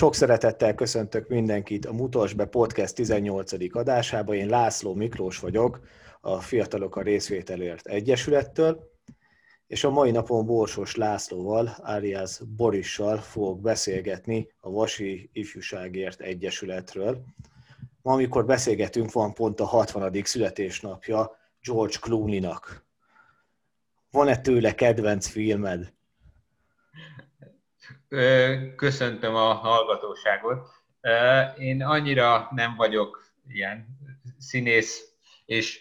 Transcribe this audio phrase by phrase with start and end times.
[0.00, 3.76] Sok szeretettel köszöntök mindenkit a Mutasbe Podcast 18.
[3.76, 4.34] adásába.
[4.34, 5.80] Én László Miklós vagyok,
[6.20, 8.90] a Fiatalok a Részvételért Egyesülettől,
[9.66, 17.24] és a mai napon Borsos Lászlóval, alias Borissal fogok beszélgetni a Vasi Ifjúságért Egyesületről.
[18.02, 20.22] Ma, amikor beszélgetünk, van pont a 60.
[20.24, 22.84] születésnapja George Clooney-nak.
[24.10, 25.92] Van-e tőle kedvenc filmed?
[28.76, 30.68] Köszöntöm a hallgatóságot.
[31.58, 33.86] Én annyira nem vagyok ilyen
[34.38, 35.80] színész és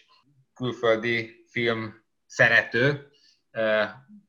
[0.53, 1.93] külföldi film
[2.25, 3.07] szerető,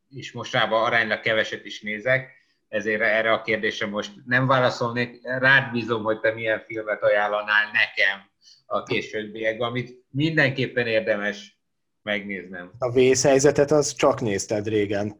[0.08, 2.38] és mostanában aránylag keveset is nézek,
[2.69, 5.20] ezért erre a kérdésre most nem válaszolnék.
[5.22, 8.30] Rád bízom, hogy te milyen filmet ajánlanál nekem
[8.66, 11.60] a későbbiekben, amit mindenképpen érdemes
[12.02, 12.70] megnéznem.
[12.78, 15.20] A vészhelyzetet az csak nézted régen.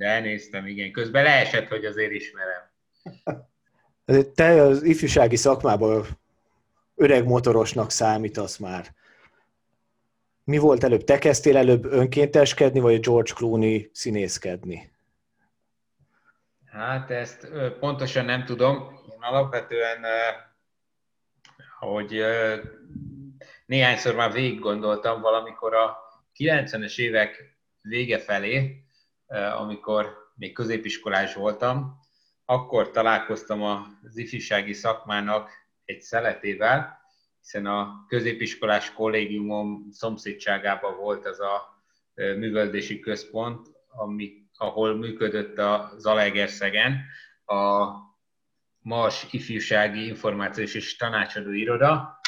[0.00, 0.92] De elnéztem, igen.
[0.92, 2.70] Közben leesett, hogy azért ismerem.
[4.34, 6.06] Te az ifjúsági szakmában
[6.94, 8.94] öreg motorosnak számítasz már.
[10.44, 11.04] Mi volt előbb?
[11.04, 14.92] Te kezdtél előbb önkénteskedni, vagy George Clooney színészkedni?
[16.66, 17.48] Hát ezt
[17.80, 19.00] pontosan nem tudom.
[19.12, 20.04] Én alapvetően,
[21.78, 22.22] hogy
[23.66, 25.96] néhányszor már végig gondoltam valamikor a
[26.38, 28.84] 90-es évek vége felé,
[29.58, 31.98] amikor még középiskolás voltam,
[32.44, 35.50] akkor találkoztam az ifjúsági szakmának
[35.84, 36.98] egy szeletével,
[37.40, 41.82] hiszen a középiskolás kollégiumom szomszédságában volt az a
[42.14, 47.04] műveldési központ, ami, ahol működött a Zalaegerszegen
[47.44, 47.86] a
[48.78, 52.19] MAS ifjúsági információs és tanácsadó iroda,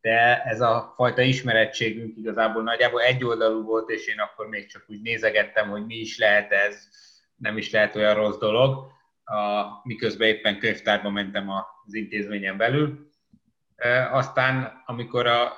[0.00, 5.00] de ez a fajta ismerettségünk igazából nagyjából egyoldalú volt, és én akkor még csak úgy
[5.00, 6.88] nézegettem, hogy mi is lehet ez,
[7.36, 8.86] nem is lehet olyan rossz dolog,
[9.24, 13.10] a, miközben éppen könyvtárba mentem az intézményen belül.
[13.76, 15.52] E, aztán, amikor a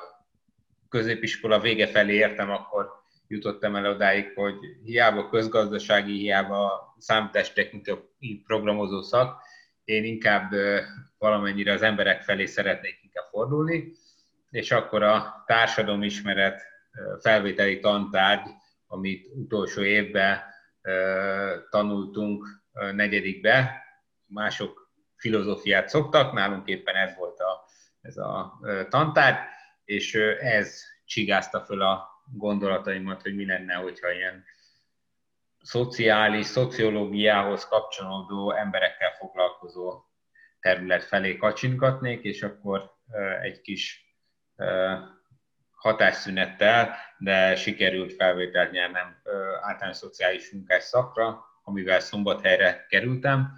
[0.89, 2.91] középiskola vége felé értem, akkor
[3.29, 9.43] jutottam el odáig, hogy hiába közgazdasági, hiába számítástechnikai programozó szak,
[9.85, 10.51] én inkább
[11.19, 13.93] valamennyire az emberek felé szeretnék inkább fordulni,
[14.53, 16.63] és akkor a társadalomismeret
[17.21, 18.49] felvételi tantárgy,
[18.87, 20.41] amit utolsó évben
[21.71, 22.47] tanultunk
[22.93, 23.83] negyedikbe,
[24.27, 27.65] mások filozófiát szoktak, nálunk éppen ez volt a,
[28.01, 29.39] ez a tantárgy,
[29.85, 34.45] és ez csigázta föl a gondolataimat, hogy mi lenne, hogyha ilyen
[35.63, 40.05] szociális, szociológiához kapcsolódó emberekkel foglalkozó
[40.61, 42.91] terület felé kacsinkatnék, és akkor
[43.43, 44.02] egy kis
[45.71, 49.23] hatásszünettel, de sikerült felvételt nyernem
[49.61, 53.53] általános szociális munkás szakra, amivel szombathelyre kerültem,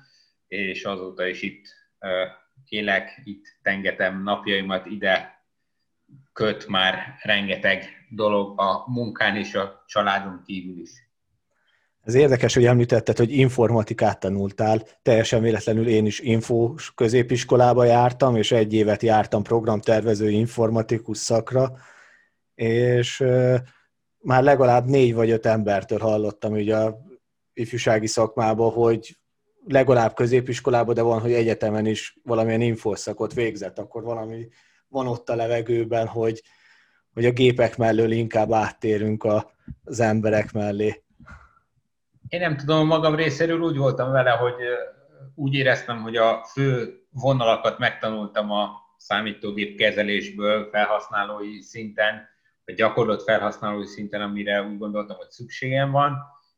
[0.48, 1.66] és azóta is itt
[2.68, 5.42] élek, itt tengetem napjaimat, ide
[6.32, 10.90] köt már rengeteg dolog a munkán és a családon kívül is.
[12.04, 14.82] Ez érdekes, hogy említetted, hogy informatikát tanultál.
[15.02, 21.76] Teljesen véletlenül én is infós középiskolába jártam, és egy évet jártam programtervező informatikus szakra,
[22.54, 23.24] és
[24.18, 26.98] már legalább négy vagy öt embertől hallottam ugye a
[27.52, 29.18] ifjúsági szakmába, hogy
[29.66, 34.48] legalább középiskolában, de van, hogy egyetemen is valamilyen infoszakot végzett, akkor valami
[34.88, 36.42] van ott a levegőben, hogy,
[37.12, 39.26] hogy a gépek mellől inkább áttérünk
[39.84, 41.03] az emberek mellé.
[42.34, 44.54] Én nem tudom, magam részéről úgy voltam vele, hogy
[45.34, 52.28] úgy éreztem, hogy a fő vonalakat megtanultam a számítógép kezelésből felhasználói szinten,
[52.64, 56.16] vagy gyakorlott felhasználói szinten, amire úgy gondoltam, hogy szükségem van.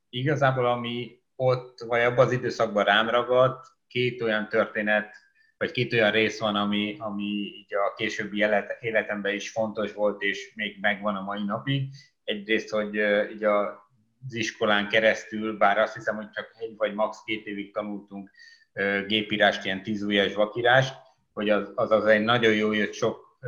[0.09, 5.15] Igazából ami ott, vagy abban az időszakban rám ragadt, két olyan történet,
[5.59, 8.45] vagy két olyan rész van, ami, ami így a későbbi
[8.81, 11.89] életemben is fontos volt, és még megvan a mai napig.
[12.25, 12.95] Egyrészt, hogy
[13.33, 13.86] így a
[14.27, 17.23] az iskolán keresztül, bár azt hiszem, hogy csak egy vagy max.
[17.25, 18.31] két évig tanultunk
[19.07, 20.95] gépírást, ilyen tízújas vakírást,
[21.33, 23.39] hogy az, az, az egy nagyon jó jött sok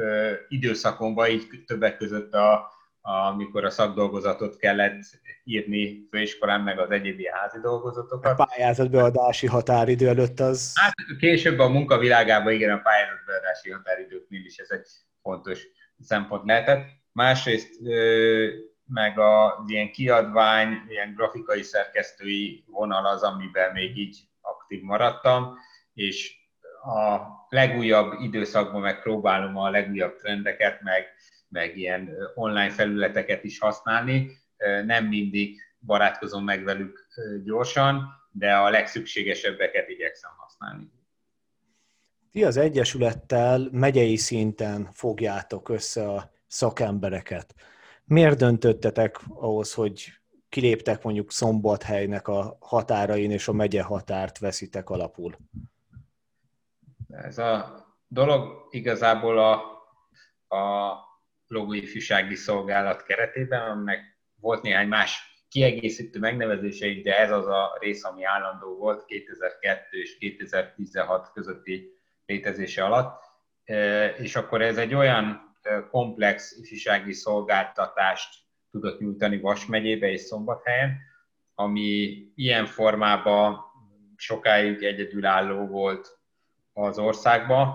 [0.49, 2.71] időszakomban, így többek között a,
[3.01, 5.01] amikor a szakdolgozatot kellett
[5.45, 8.39] írni főiskolán, meg az egyéb házi dolgozatokat.
[8.39, 10.73] A pályázatbeadási határidő előtt az...
[10.75, 14.87] Hát később a munkavilágában igen, a pályázatbeadási határidőknél is ez egy
[15.23, 15.67] fontos
[16.01, 16.87] szempont lehetett.
[17.13, 17.71] Másrészt
[18.89, 25.59] meg a ilyen kiadvány, ilyen grafikai szerkesztői vonal az, amiben még így aktív maradtam,
[25.95, 26.37] és
[26.83, 31.07] a legújabb időszakban megpróbálom a legújabb trendeket, meg,
[31.49, 34.31] meg ilyen online felületeket is használni.
[34.85, 37.07] Nem mindig barátkozom meg velük
[37.45, 40.91] gyorsan, de a legszükségesebbeket igyekszem használni.
[42.31, 47.55] ti az Egyesülettel megyei szinten fogjátok össze a szakembereket.
[48.09, 50.13] Miért döntöttetek ahhoz, hogy
[50.49, 55.37] kiléptek mondjuk Szombathelynek a határain, és a megye határt veszitek alapul?
[57.11, 59.53] Ez a dolog igazából a,
[60.57, 60.95] a
[61.47, 64.01] logóifjúsági szolgálat keretében, aminek
[64.41, 69.87] volt néhány más kiegészítő megnevezése is, de ez az a rész, ami állandó volt 2002
[69.91, 71.91] és 2016 közötti
[72.27, 73.23] létezése alatt.
[74.19, 75.48] És akkor ez egy olyan
[75.91, 78.35] komplex ifjúsági szolgáltatást
[78.71, 80.97] tudott nyújtani Vas megyébe és Szombathelyen,
[81.55, 83.61] ami ilyen formában
[84.17, 86.19] sokáig egyedülálló volt
[86.73, 87.75] az országban.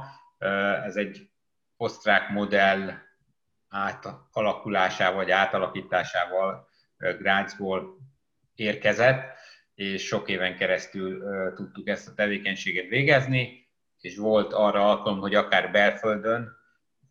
[0.83, 1.29] Ez egy
[1.77, 2.91] osztrák modell
[3.69, 6.67] átalakulásával vagy átalakításával
[6.97, 7.97] Grácsból
[8.55, 9.37] érkezett,
[9.75, 11.23] és sok éven keresztül
[11.53, 13.67] tudtuk ezt a tevékenységet végezni,
[13.99, 16.61] és volt arra alkalom, hogy akár belföldön,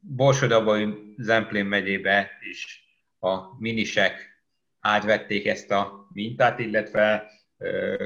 [0.04, 2.84] Borsodabai Zemplén megyébe is
[3.18, 4.44] a minisek
[4.80, 7.30] átvették ezt a mintát, illetve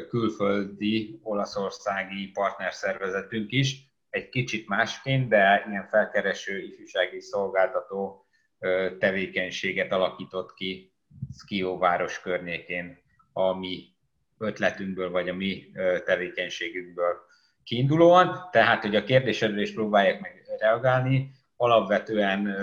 [0.08, 8.26] külföldi olaszországi partnerszervezetünk is, egy kicsit másként, de ilyen felkereső ifjúsági szolgáltató
[8.98, 10.94] tevékenységet alakított ki
[11.30, 12.98] Szkió város környékén
[13.32, 13.84] a mi
[14.38, 15.70] ötletünkből, vagy a mi
[16.04, 17.16] tevékenységünkből
[17.64, 18.48] kiindulóan.
[18.50, 22.56] Tehát, hogy a kérdésedre is próbálják meg reagálni, alapvetően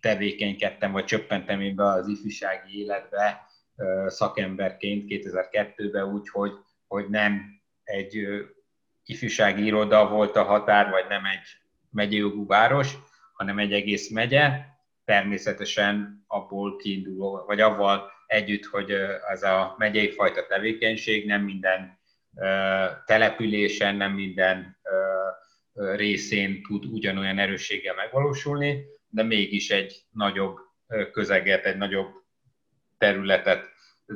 [0.00, 3.46] tevékenykedtem, vagy csöppentem én be az ifjúsági életbe
[4.06, 6.52] szakemberként 2002-ben úgy, hogy,
[6.86, 8.26] hogy nem egy
[9.04, 11.46] ifjúsági iroda volt a határ, vagy nem egy
[11.90, 12.92] megyejogú város,
[13.32, 14.50] hanem egy egész megye,
[15.04, 18.90] természetesen abból kiinduló, vagy avval együtt, hogy
[19.28, 21.98] ez a megyei fajta tevékenység nem minden
[23.04, 24.76] településen, nem minden
[25.76, 30.56] részén tud ugyanolyan erősséggel megvalósulni, de mégis egy nagyobb
[31.12, 32.08] közeget, egy nagyobb
[32.98, 33.68] területet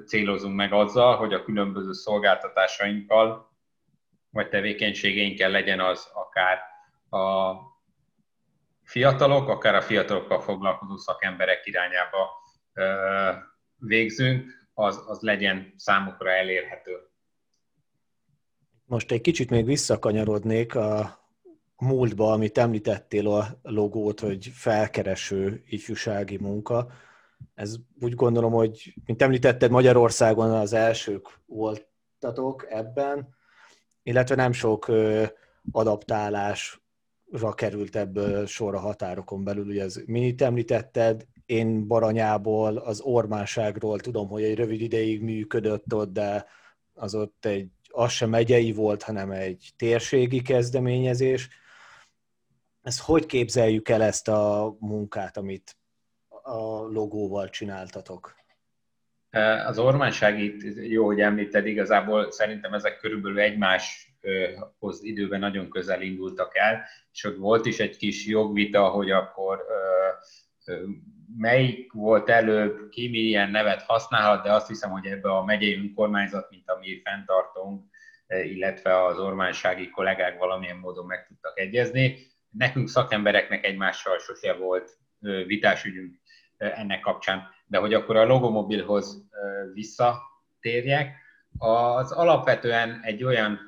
[0.06, 3.50] célozunk meg azzal, hogy a különböző szolgáltatásainkkal
[4.30, 6.58] vagy tevékenységeinkkel legyen az akár
[7.22, 7.54] a
[8.82, 12.28] fiatalok, akár a fiatalokkal foglalkozó szakemberek irányába
[13.76, 16.92] végzünk, az, az legyen számukra elérhető.
[18.84, 21.19] Most egy kicsit még visszakanyarodnék a
[21.81, 26.91] múltba, amit említettél a logót, hogy felkereső ifjúsági munka.
[27.55, 33.29] Ez úgy gondolom, hogy, mint említetted, Magyarországon az elsők voltatok ebben,
[34.03, 34.91] illetve nem sok
[35.73, 36.81] adaptálás
[37.55, 39.67] került ebből sor a határokon belül.
[39.67, 46.12] Ugye ez minit említetted, én Baranyából, az Ormánságról tudom, hogy egy rövid ideig működött ott,
[46.12, 46.47] de
[46.94, 51.49] az ott egy, az sem megyei volt, hanem egy térségi kezdeményezés.
[52.82, 55.77] Ez hogy képzeljük el ezt a munkát, amit
[56.43, 58.38] a logóval csináltatok?
[59.67, 66.56] Az ormánság itt jó, hogy említed, igazából szerintem ezek körülbelül egymáshoz időben nagyon közel indultak
[66.56, 69.65] el, és ott volt is egy kis jogvita, hogy akkor
[71.37, 76.50] melyik volt előbb, ki milyen nevet használhat, de azt hiszem, hogy ebbe a megyei önkormányzat,
[76.50, 77.85] mint ami fenntartunk,
[78.27, 82.30] illetve az ormánsági kollégák valamilyen módon meg tudtak egyezni.
[82.50, 84.98] Nekünk szakembereknek egymással sose volt
[85.46, 86.15] vitásügyünk
[86.56, 87.48] ennek kapcsán.
[87.67, 89.29] De hogy akkor a logomobilhoz
[89.72, 91.15] visszatérjek,
[91.58, 93.58] az alapvetően egy olyan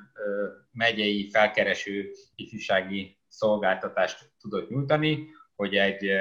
[0.71, 6.11] megyei felkereső ifjúsági szolgáltatást tudott nyújtani, hogy egy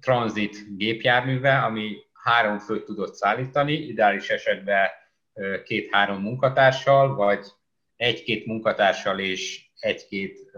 [0.00, 4.88] transit gépjárműve, ami három főt tudott szállítani, ideális esetben
[5.64, 7.46] két-három munkatársal, vagy
[7.96, 10.50] egy-két munkatársal és egy-két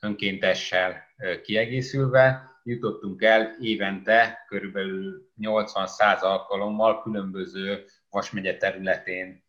[0.00, 1.02] önkéntessel
[1.42, 9.44] kiegészülve, jutottunk el évente körülbelül 80-100 alkalommal különböző Vasmegye területén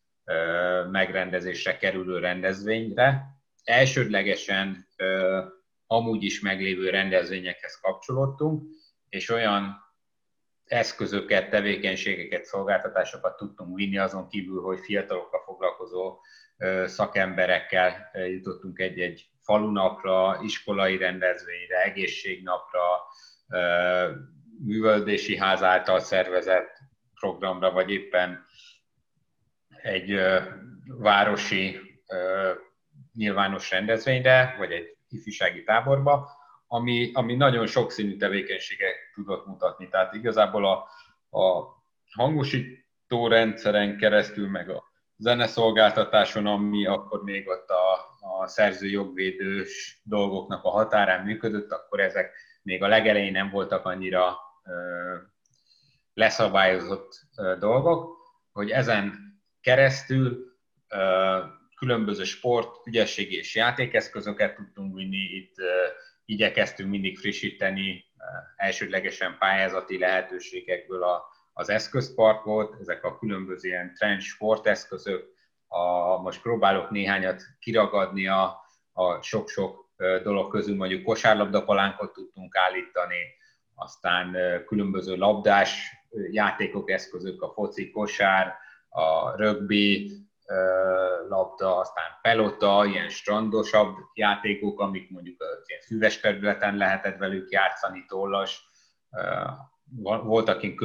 [0.91, 3.24] megrendezésre kerülő rendezvényre.
[3.63, 4.88] Elsődlegesen
[5.88, 8.63] amúgy is meglévő rendezvényekhez kapcsolódtunk,
[9.10, 9.84] és olyan
[10.65, 16.19] eszközöket, tevékenységeket, szolgáltatásokat tudtunk vinni, azon kívül, hogy fiatalokkal foglalkozó
[16.85, 22.81] szakemberekkel jutottunk egy-egy falunapra, iskolai rendezvényre, egészségnapra,
[24.63, 26.77] művöldési ház által szervezett
[27.19, 28.45] programra, vagy éppen
[29.81, 30.19] egy
[30.85, 31.79] városi
[33.13, 36.29] nyilvános rendezvényre, vagy egy ifjúsági táborba,
[36.67, 39.89] ami, ami nagyon sokszínű tevékenységet tudott mutatni.
[39.89, 40.88] Tehát igazából a,
[41.39, 41.63] a
[42.12, 44.83] hangosító rendszeren keresztül, meg a
[45.17, 52.34] zeneszolgáltatáson, ami akkor még ott a, a szerző jogvédős dolgoknak a határán működött, akkor ezek
[52.62, 54.38] még a legelején nem voltak annyira
[56.13, 57.22] leszabályozott
[57.60, 58.17] dolgok,
[58.51, 59.13] hogy ezen
[59.62, 60.53] keresztül
[61.75, 65.55] különböző sport, ügyességi és játékeszközöket tudtunk vinni, itt
[66.25, 68.05] igyekeztünk mindig frissíteni
[68.55, 71.24] elsődlegesen pályázati lehetőségekből a,
[71.57, 75.33] az eszközparkot, ezek a különböző ilyen trend sporteszközök,
[75.67, 78.62] a, most próbálok néhányat kiragadni a,
[78.93, 79.89] a sok-sok
[80.24, 83.17] dolog közül, mondjuk kosárlabdapalánkot tudtunk állítani,
[83.75, 84.35] aztán
[84.65, 85.91] különböző labdás
[86.31, 88.53] játékok, eszközök, a foci, kosár,
[88.89, 90.12] a rugby,
[91.27, 95.35] labda, aztán pelota, ilyen strandosabb játékok, amik mondjuk
[95.65, 98.69] ilyen füves területen lehetett velük játszani, tollas.
[100.23, 100.75] Voltak ilyen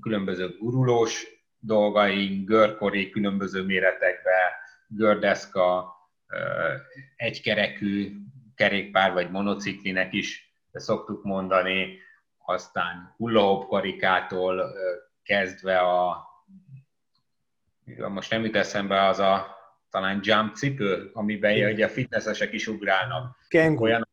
[0.00, 1.26] különböző gurulós
[1.58, 4.50] dolgaink, görkori különböző méretekben,
[4.88, 5.94] gördeszka,
[7.16, 8.16] egykerekű
[8.54, 11.98] kerékpár vagy monociklinek is szoktuk mondani,
[12.38, 14.72] aztán hullahop karikától
[15.22, 16.24] kezdve a
[18.08, 19.56] most nem jut eszembe az a
[19.90, 23.36] talán jump cipő, amiben ugye a fitnessesek is ugrálnak.
[23.48, 23.82] Kengu.
[23.82, 24.08] Olyan...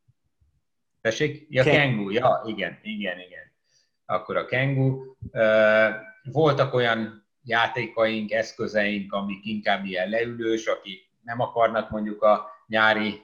[1.01, 1.45] Tessék?
[1.50, 1.73] Ja, Ken...
[1.73, 3.52] kengu, ja, igen, igen, igen.
[4.05, 5.15] Akkor a kengu.
[6.24, 13.22] Voltak olyan játékaink, eszközeink, amik inkább ilyen leülős, akik nem akarnak mondjuk a nyári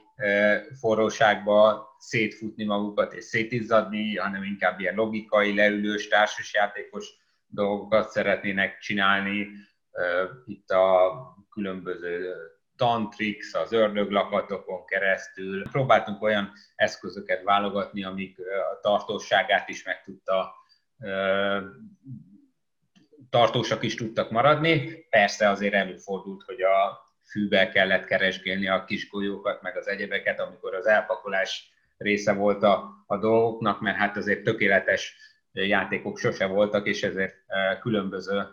[0.80, 7.08] forróságba szétfutni magukat és szétizzadni, hanem inkább ilyen logikai, leülős, társasjátékos
[7.46, 9.46] dolgokat szeretnének csinálni,
[10.46, 11.12] itt a
[11.50, 12.34] különböző
[12.76, 15.68] tantrix, az ördöglakatokon keresztül.
[15.70, 18.38] Próbáltunk olyan eszközöket válogatni, amik
[18.72, 20.54] a tartóságát is meg tudta
[23.30, 25.06] tartósak is tudtak maradni.
[25.10, 30.74] Persze azért előfordult, hogy a fűbe kellett keresgélni a kis golyókat, meg az egyebeket, amikor
[30.74, 35.16] az elpakolás része volt a, a dolgoknak, mert hát azért tökéletes
[35.52, 37.34] játékok sose voltak, és ezért
[37.80, 38.46] különböző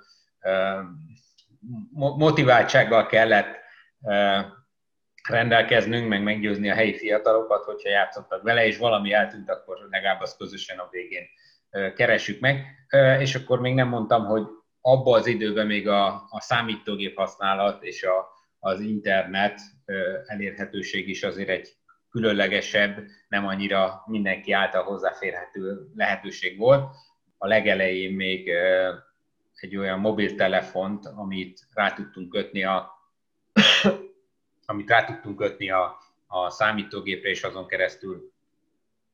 [1.98, 3.56] motiváltsággal kellett
[5.30, 10.38] rendelkeznünk, meg meggyőzni a helyi fiatalokat, hogyha játszottak vele, és valami eltűnt, akkor legalább azt
[10.38, 11.26] közösen a végén
[11.96, 12.66] keressük meg.
[13.20, 14.44] És akkor még nem mondtam, hogy
[14.82, 18.28] abban az időben még a, a számítógép használat és a,
[18.60, 19.60] az internet
[20.26, 21.76] elérhetőség is azért egy
[22.10, 26.96] különlegesebb, nem annyira mindenki által hozzáférhető lehetőség volt.
[27.38, 28.52] A legelején még
[29.56, 32.92] egy olyan mobiltelefont, amit rá tudtunk kötni a,
[34.66, 38.32] amit rá tudtunk kötni a, a számítógépre, és azon keresztül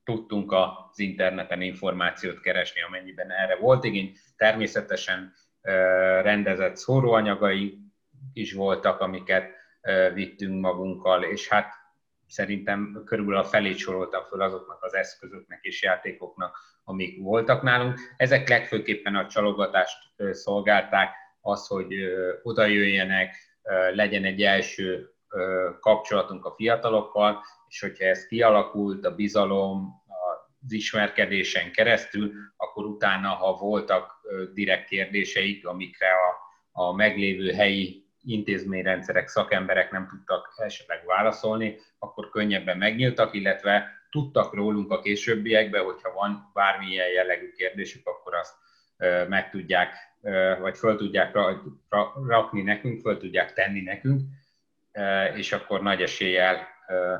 [0.03, 4.15] tudtunk az interneten információt keresni, amennyiben erre volt igény.
[4.35, 5.33] Természetesen
[6.21, 7.77] rendezett szóróanyagai
[8.33, 9.51] is voltak, amiket
[10.13, 11.73] vittünk magunkkal, és hát
[12.27, 17.99] szerintem körülbelül a felét soroltam föl azoknak az eszközöknek és játékoknak, amik voltak nálunk.
[18.17, 19.97] Ezek legfőképpen a csalogatást
[20.31, 21.95] szolgálták, az, hogy
[22.43, 23.35] oda jöjjenek,
[23.93, 25.12] legyen egy első
[25.79, 30.01] kapcsolatunk a fiatalokkal, és hogyha ez kialakult, a bizalom,
[30.63, 34.11] az ismerkedésen keresztül, akkor utána, ha voltak
[34.53, 36.37] direkt kérdéseik, amikre a,
[36.83, 44.91] a meglévő helyi intézményrendszerek, szakemberek nem tudtak esetleg válaszolni, akkor könnyebben megnyíltak, illetve tudtak rólunk
[44.91, 48.53] a későbbiekben, hogyha van bármilyen jellegű kérdésük, akkor azt
[49.27, 49.95] meg tudják,
[50.59, 51.37] vagy föl tudják
[52.27, 54.21] rakni nekünk, föl tudják tenni nekünk,
[55.35, 56.67] és akkor nagy eséllyel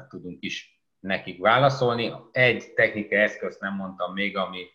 [0.10, 2.14] tudunk is nekik válaszolni.
[2.32, 4.66] Egy technikai eszközt nem mondtam még, ami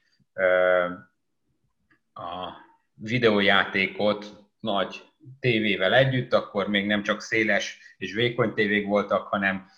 [2.13, 2.53] a
[2.95, 4.27] videójátékot
[4.61, 5.03] nagy
[5.41, 9.71] tévével együtt, akkor még nem csak széles és vékony tévék voltak, hanem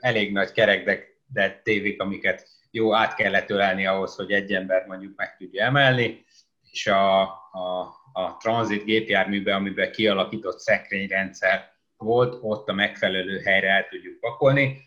[0.00, 5.16] elég nagy kerek, de tévék, amiket jó át kellett ölelni ahhoz, hogy egy ember mondjuk
[5.16, 6.24] meg tudja emelni,
[6.70, 7.20] és a,
[7.52, 7.80] a,
[8.12, 14.78] a tranzit gépjárműben, amiben kialakított szekrényrendszer volt, ott a megfelelő helyre el tudjuk pakolni.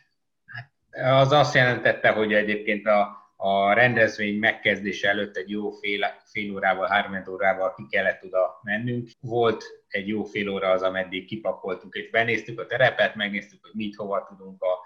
[0.45, 0.71] Hát
[1.21, 6.87] az azt jelentette, hogy egyébként a, a rendezvény megkezdése előtt egy jó fél, fél órával,
[6.87, 9.09] három órával ki kellett oda mennünk.
[9.21, 13.95] Volt egy jó fél óra az, ameddig kipakoltuk, és benéztük a terepet, megnéztük, hogy mit
[13.95, 14.79] hova tudunk a,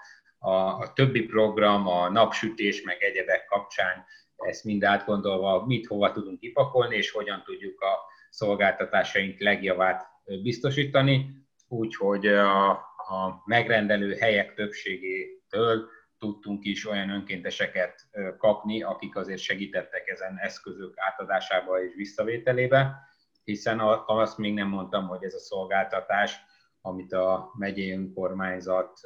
[0.48, 4.04] a, a többi program, a napsütés, meg egyebek kapcsán
[4.36, 7.98] ezt mind átgondolva, mit hova tudunk kipakolni, és hogyan tudjuk a
[8.30, 10.06] szolgáltatásaink legjavát
[10.42, 20.08] biztosítani, úgyhogy a, a megrendelő helyek többségétől tudtunk is olyan önkénteseket kapni, akik azért segítettek
[20.08, 22.96] ezen eszközök átadásába és visszavételébe,
[23.44, 26.36] hiszen azt még nem mondtam, hogy ez a szolgáltatás,
[26.80, 29.00] amit a megyei önkormányzat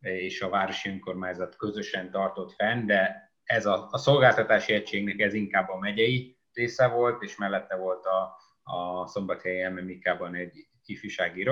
[0.00, 5.68] és a városi önkormányzat közösen tartott fenn, de ez a, a szolgáltatási egységnek ez inkább
[5.68, 11.42] a megyei része volt, és mellette volt a, a Szombathelyi MMIK-ban egy ifjúsági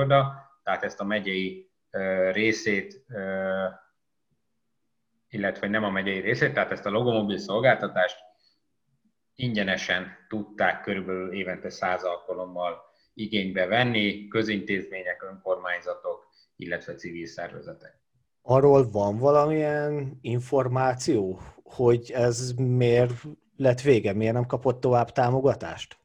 [0.62, 1.70] tehát ezt a megyei
[2.32, 3.04] részét,
[5.28, 8.16] illetve nem a megyei részét, tehát ezt a logomobil szolgáltatást
[9.34, 12.80] ingyenesen tudták körülbelül évente száz alkalommal
[13.14, 18.00] igénybe venni közintézmények, önkormányzatok, illetve civil szervezetek.
[18.42, 23.12] Arról van valamilyen információ, hogy ez miért
[23.56, 25.98] lett vége, miért nem kapott tovább támogatást?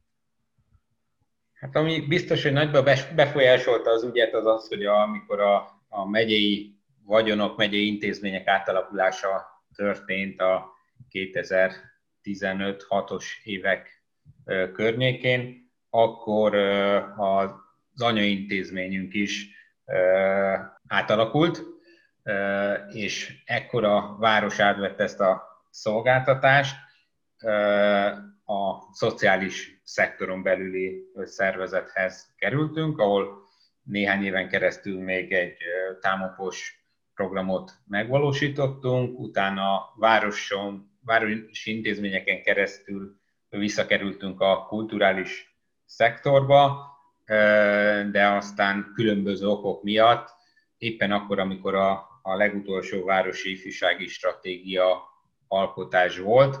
[1.62, 6.74] Hát ami biztos, hogy nagyban befolyásolta az ügyet, az az, hogy amikor a, a megyei
[7.04, 10.72] vagyonok, megyei intézmények átalakulása történt a
[11.12, 14.02] 2015-6-os évek
[14.72, 16.54] környékén, akkor
[17.16, 19.48] az anyaintézményünk is
[20.88, 21.62] átalakult,
[22.92, 26.76] és ekkor a város átvett ezt a szolgáltatást,
[28.44, 33.48] a szociális szektoron belüli szervezethez kerültünk, ahol
[33.82, 35.56] néhány éven keresztül még egy
[36.00, 43.16] támopos programot megvalósítottunk, utána városon, városi intézményeken keresztül
[43.48, 46.90] visszakerültünk a kulturális szektorba,
[48.10, 50.28] de aztán különböző okok miatt,
[50.78, 55.02] éppen akkor, amikor a, a legutolsó városi ifjúsági stratégia
[55.48, 56.58] alkotás volt,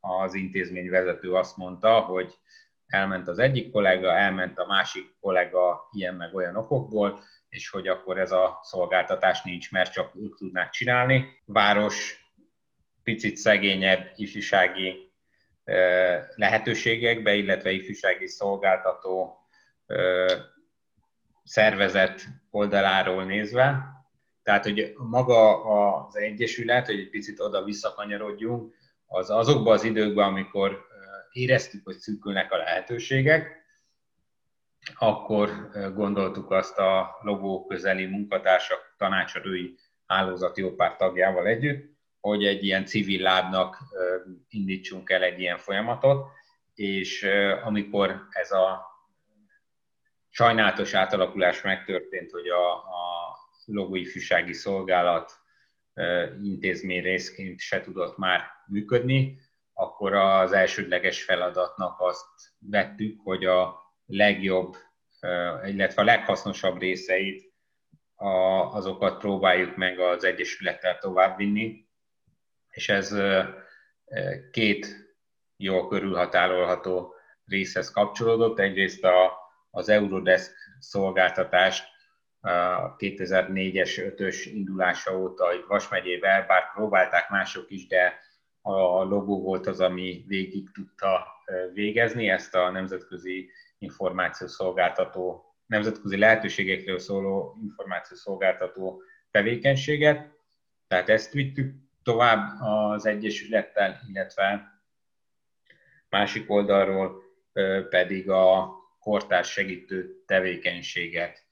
[0.00, 2.38] az intézmény vezető azt mondta, hogy
[2.86, 8.18] elment az egyik kollega, elment a másik kollega ilyen meg olyan okokból, és hogy akkor
[8.18, 11.42] ez a szolgáltatás nincs, mert csak ők tudnák csinálni.
[11.44, 12.26] Város
[13.02, 15.12] picit szegényebb ifjúsági
[16.34, 19.36] lehetőségekbe, illetve ifjúsági szolgáltató
[21.44, 23.96] szervezet oldaláról nézve.
[24.42, 28.74] Tehát, hogy maga az Egyesület, hogy egy picit oda visszakanyarodjunk,
[29.08, 30.86] az azokban az időkben, amikor
[31.32, 33.66] éreztük, hogy szűkülnek a lehetőségek,
[34.94, 39.74] akkor gondoltuk azt a logó közeli munkatársak tanácsadói
[40.06, 43.76] hálózat jó tagjával együtt, hogy egy ilyen civil lábnak
[44.48, 46.26] indítsunk el egy ilyen folyamatot,
[46.74, 47.26] és
[47.64, 48.86] amikor ez a
[50.28, 55.32] sajnálatos átalakulás megtörtént, hogy a, a logóifjúsági szolgálat
[56.42, 59.38] intézmény részként se tudott már működni,
[59.72, 62.26] akkor az elsődleges feladatnak azt
[62.58, 63.74] vettük, hogy a
[64.06, 64.76] legjobb,
[65.64, 67.52] illetve a leghasznosabb részeit
[68.70, 71.88] azokat próbáljuk meg az Egyesülettel továbbvinni,
[72.70, 73.14] és ez
[74.50, 75.08] két
[75.56, 78.58] jól körülhatárolható részhez kapcsolódott.
[78.58, 79.32] Egyrészt a,
[79.70, 81.84] az Eurodesk szolgáltatást
[82.40, 85.88] a 2004-es, 5-ös indulása óta itt Vas
[86.20, 88.20] bár próbálták mások is, de
[88.62, 91.26] a logó volt az, ami végig tudta
[91.72, 100.30] végezni ezt a nemzetközi információszolgáltató, nemzetközi lehetőségekről szóló információszolgáltató tevékenységet.
[100.86, 104.72] Tehát ezt vittük tovább az Egyesülettel, illetve
[106.08, 107.22] másik oldalról
[107.88, 111.47] pedig a kortárs segítő tevékenységet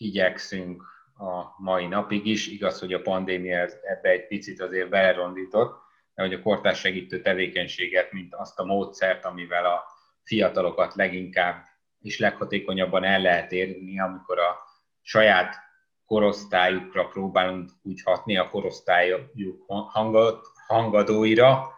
[0.00, 0.82] igyekszünk
[1.18, 2.46] a mai napig is.
[2.46, 5.80] Igaz, hogy a pandémia ebbe egy picit azért belerondított,
[6.14, 9.84] de hogy a kortárs segítő tevékenységet, mint azt a módszert, amivel a
[10.22, 11.64] fiatalokat leginkább
[12.00, 14.56] és leghatékonyabban el lehet érni, amikor a
[15.02, 15.54] saját
[16.06, 21.72] korosztályukra próbálunk úgy hatni, a korosztályuk hangot, hangadóira,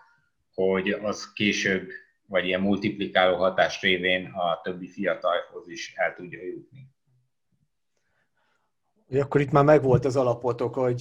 [0.55, 1.89] hogy az később,
[2.27, 6.92] vagy ilyen multiplikáló hatás révén a többi fiatalhoz is el tudja jutni.
[9.11, 11.01] Akkor itt már megvolt az alapotok, hogy,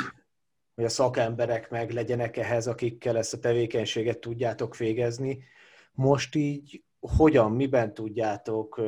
[0.76, 5.44] hogy a szakemberek meg legyenek ehhez, akikkel ezt a tevékenységet tudjátok végezni.
[5.92, 8.82] Most így hogyan, miben tudjátok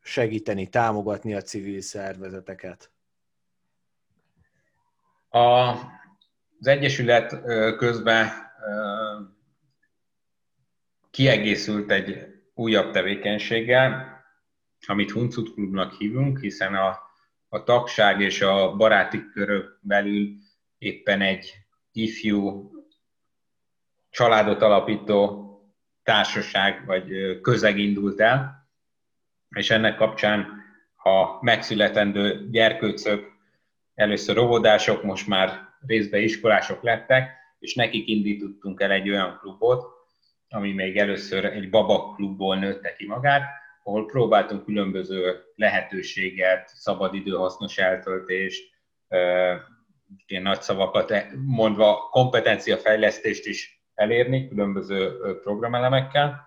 [0.00, 2.90] segíteni, támogatni a civil szervezeteket?
[5.28, 5.70] A,
[6.60, 7.42] az Egyesület
[7.76, 8.28] közben
[11.10, 14.14] kiegészült egy újabb tevékenységgel,
[14.86, 16.98] amit Huncut Klubnak hívunk, hiszen a
[17.48, 20.28] a tagság és a baráti körök belül
[20.78, 21.52] éppen egy
[21.92, 22.70] ifjú
[24.10, 25.44] családot alapító
[26.02, 28.68] társaság vagy közeg indult el,
[29.48, 30.64] és ennek kapcsán
[30.96, 33.26] a megszületendő gyerkőcök
[33.94, 39.84] először óvodások, most már részben iskolások lettek, és nekik indítottunk el egy olyan klubot,
[40.48, 43.42] ami még először egy babaklubból nőtte ki magát,
[43.86, 48.74] ahol próbáltunk különböző lehetőséget, szabadidő hasznos eltöltést,
[50.26, 56.46] ilyen nagy szavakat mondva kompetenciafejlesztést is elérni különböző programelemekkel,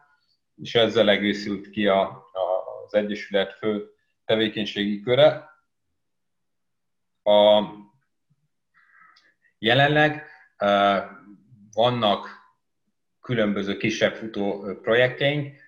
[0.61, 3.89] és ezzel egészült ki a, a, az Egyesület fő
[4.25, 5.49] tevékenységi köre.
[7.23, 7.63] A,
[9.59, 10.25] jelenleg
[11.73, 12.29] vannak
[13.21, 15.67] különböző kisebb futó projektjeink.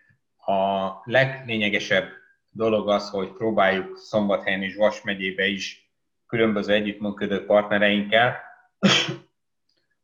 [0.51, 2.09] A leglényegesebb
[2.49, 5.91] dolog az, hogy próbáljuk Szombathelyen és Vas megyébe is
[6.27, 8.35] különböző együttműködő partnereinkkel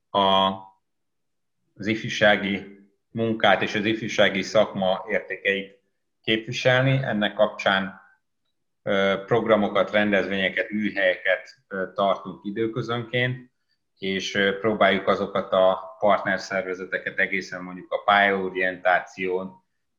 [0.10, 0.52] a,
[1.76, 2.80] az ifjúsági
[3.12, 5.80] munkát és az ifjúsági szakma értékeit
[6.24, 7.04] képviselni.
[7.04, 8.02] Ennek kapcsán
[9.26, 11.56] programokat, rendezvényeket, űrhelyeket
[11.94, 13.52] tartunk időközönként,
[13.98, 18.04] és próbáljuk azokat a partnerszervezeteket egészen mondjuk a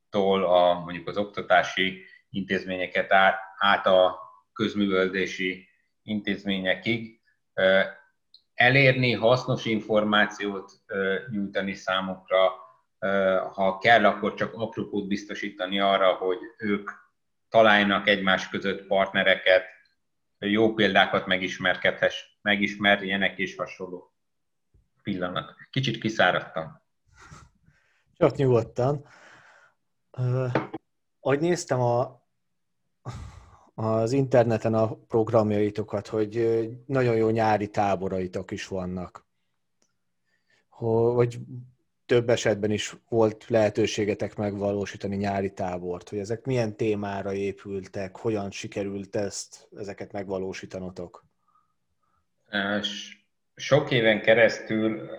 [0.09, 4.19] pályaorientációtól a mondjuk az oktatási intézményeket át, át a
[4.53, 5.67] közművöldési
[6.03, 7.19] intézményekig
[8.53, 10.71] elérni, hasznos információt
[11.29, 12.51] nyújtani számukra,
[13.53, 16.89] ha kell, akkor csak apropót biztosítani arra, hogy ők
[17.49, 19.65] találjanak egymás között partnereket,
[20.39, 21.25] jó példákat
[22.41, 24.13] megismerjenek és hasonló
[25.03, 25.55] pillanat.
[25.69, 26.81] Kicsit kiszáradtam.
[28.17, 29.05] Csak nyugodtan.
[30.17, 30.53] Uh,
[31.19, 32.27] ahogy néztem a,
[33.73, 39.27] az interneten a programjaitokat, hogy nagyon jó nyári táboraitok is vannak.
[40.69, 41.39] Hogy
[42.05, 49.15] több esetben is volt lehetőségetek megvalósítani nyári tábort, hogy ezek milyen témára épültek, hogyan sikerült
[49.15, 51.25] ezt, ezeket megvalósítanotok?
[53.55, 55.09] Sok éven keresztül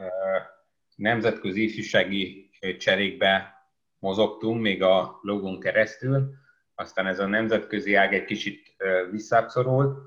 [0.96, 3.59] nemzetközi ifjúsági cserékbe
[4.00, 6.30] mozogtunk, még a logón keresztül,
[6.74, 8.76] aztán ez a nemzetközi ág egy kicsit
[9.10, 9.98] visszaszorult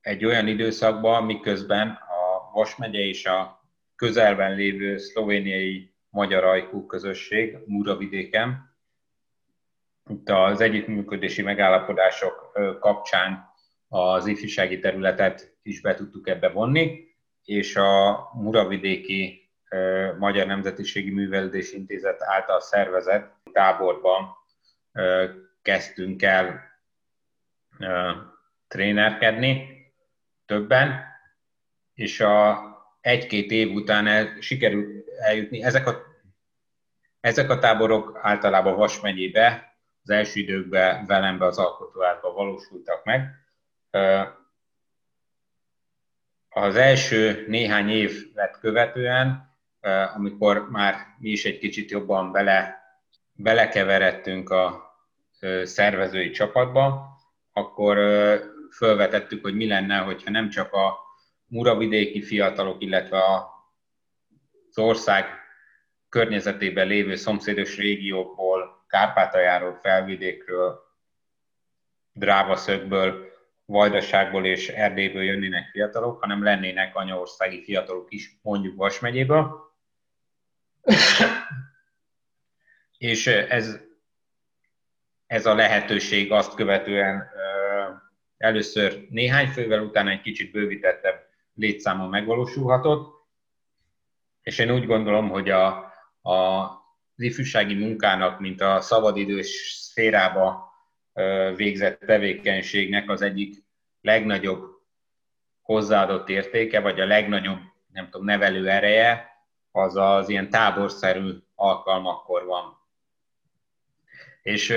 [0.00, 3.62] egy olyan időszakban, miközben a Vas megye és a
[3.96, 8.76] közelben lévő szlovéniai magyar ajkú közösség Muravidéken.
[10.10, 13.46] Itt az együttműködési megállapodások kapcsán
[13.88, 17.06] az ifjúsági területet is be tudtuk ebbe vonni,
[17.44, 19.47] és a Muravidéki
[20.18, 24.36] Magyar Nemzetiségi Művelődési Intézet által szervezett táborban
[25.62, 26.60] kezdtünk el
[28.68, 29.76] trénerkedni
[30.46, 31.04] többen,
[31.94, 32.66] és a
[33.00, 35.62] egy-két év után el, sikerült eljutni.
[35.62, 36.02] Ezek a,
[37.20, 43.30] ezek a táborok általában Vas megyébe, az első időkben Velembe, az alkotóárban valósultak meg.
[46.48, 49.47] Az első néhány évet követően,
[50.14, 52.82] amikor már mi is egy kicsit jobban bele,
[53.32, 54.92] belekeveredtünk a
[55.62, 57.16] szervezői csapatba,
[57.52, 57.96] akkor
[58.70, 60.98] felvetettük, hogy mi lenne, hogyha nem csak a
[61.46, 65.26] muravidéki fiatalok, illetve az ország
[66.08, 70.80] környezetében lévő szomszédos régiókból, Kárpátaljáról, Felvidékről,
[72.12, 73.26] Drávaszögből,
[73.64, 79.67] Vajdaságból és Erdélyből jönnének fiatalok, hanem lennének anyaországi fiatalok is, mondjuk Vas megyéből.
[82.98, 83.80] És ez,
[85.26, 87.30] ez a lehetőség azt követően
[88.36, 93.16] először néhány fővel, utána egy kicsit bővítettebb létszámon megvalósulhatott,
[94.42, 95.66] és én úgy gondolom, hogy a,
[96.22, 96.32] a,
[97.16, 100.72] az ifjúsági munkának, mint a szabadidős szférába
[101.56, 103.64] végzett tevékenységnek az egyik
[104.00, 104.78] legnagyobb
[105.60, 107.58] hozzáadott értéke, vagy a legnagyobb,
[107.92, 109.27] nem tudom, nevelő ereje,
[109.72, 112.78] az az ilyen táborszerű alkalmakkor van.
[114.42, 114.74] És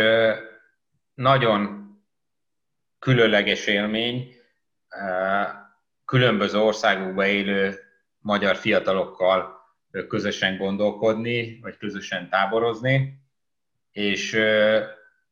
[1.13, 1.89] nagyon
[2.99, 4.35] különleges élmény
[6.05, 7.79] különböző országokban élő
[8.19, 9.59] magyar fiatalokkal
[10.07, 13.21] közösen gondolkodni, vagy közösen táborozni,
[13.91, 14.39] és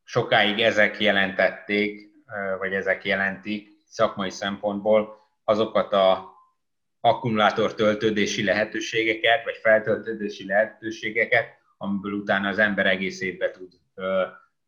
[0.03, 2.11] sokáig ezek jelentették,
[2.59, 6.33] vagy ezek jelentik szakmai szempontból azokat a
[7.01, 13.71] akkumulátor töltődési lehetőségeket, vagy feltöltődési lehetőségeket, amiből utána az ember egész évben tud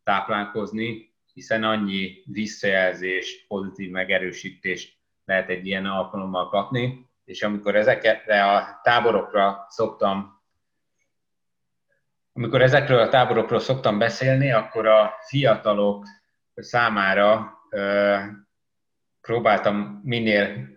[0.04, 8.80] táplálkozni, hiszen annyi visszajelzést, pozitív megerősítést lehet egy ilyen alkalommal kapni, és amikor ezekre a
[8.84, 10.39] táborokra szoktam
[12.34, 16.06] amikor ezekről a táborokról szoktam beszélni, akkor a fiatalok
[16.56, 18.15] számára ö,
[19.22, 20.70] próbáltam minél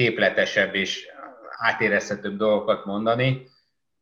[0.00, 1.06] képletesebb és
[1.48, 3.48] átérezhetőbb dolgokat mondani,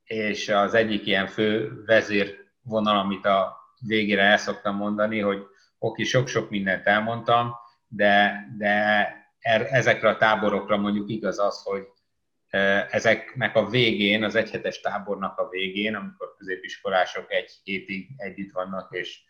[0.04, 3.56] és az egyik ilyen fő vezérvonal, amit a
[3.86, 5.42] végére el szoktam mondani, hogy
[5.78, 7.54] oké, sok-sok mindent elmondtam,
[7.88, 8.72] de, de
[9.38, 11.86] er, ezekre a táborokra mondjuk igaz az, hogy
[12.90, 19.20] ezeknek a végén, az egyhetes tábornak a végén, amikor középiskolások egy hétig együtt vannak, és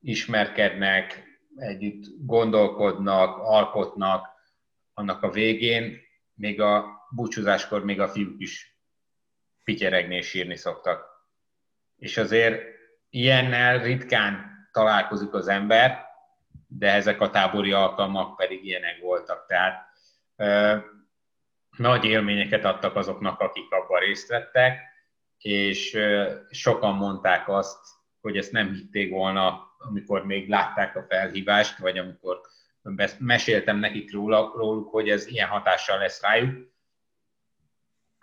[0.00, 4.26] ismerkednek, együtt gondolkodnak, alkotnak,
[4.94, 5.98] annak a végén,
[6.34, 8.78] még a búcsúzáskor még a fiúk is
[9.64, 11.04] pityeregni és sírni szoktak.
[11.96, 12.62] És azért
[13.10, 16.04] ilyennel ritkán találkozik az ember,
[16.66, 19.46] de ezek a tábori alkalmak pedig ilyenek voltak.
[19.46, 19.86] Tehát
[20.36, 20.76] ö,
[21.76, 24.80] nagy élményeket adtak azoknak, akik abban részt vettek,
[25.38, 27.95] és ö, sokan mondták azt,
[28.26, 32.40] hogy ezt nem hitték volna, amikor még látták a felhívást, vagy amikor
[33.18, 36.72] meséltem nekik róla, róluk, hogy ez ilyen hatással lesz rájuk,